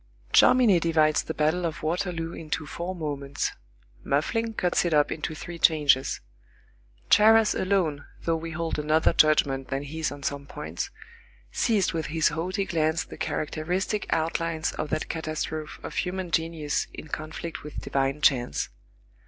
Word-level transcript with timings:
Jomini 0.33 0.79
divides 0.79 1.21
the 1.21 1.33
battle 1.35 1.63
of 1.63 1.83
Waterloo 1.83 2.33
into 2.33 2.65
four 2.65 2.95
moments; 2.95 3.51
Muffling 4.03 4.55
cuts 4.55 4.83
it 4.83 4.95
up 4.95 5.11
into 5.11 5.35
three 5.35 5.59
changes; 5.59 6.21
Charras 7.11 7.53
alone, 7.53 8.05
though 8.23 8.35
we 8.35 8.49
hold 8.49 8.79
another 8.79 9.13
judgment 9.13 9.67
than 9.67 9.83
his 9.83 10.11
on 10.11 10.23
some 10.23 10.47
points, 10.47 10.89
seized 11.51 11.93
with 11.93 12.07
his 12.07 12.29
haughty 12.29 12.65
glance 12.65 13.03
the 13.03 13.15
characteristic 13.15 14.07
outlines 14.11 14.71
of 14.71 14.89
that 14.89 15.07
catastrophe 15.07 15.79
of 15.83 15.93
human 15.93 16.31
genius 16.31 16.87
in 16.95 17.07
conflict 17.07 17.61
with 17.61 17.81
divine 17.81 18.21
chance. 18.21 18.69